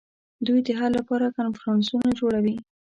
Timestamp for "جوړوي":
2.19-2.55